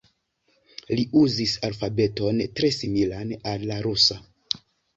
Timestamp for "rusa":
3.91-4.21